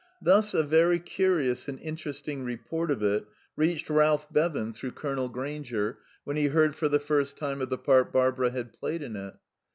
[0.19, 5.99] Thus a very curious and interesting report of it reached Ralph Bevan through Colonel Grainger,
[6.23, 9.35] when he heard for the first time of the part Barbara had played in it.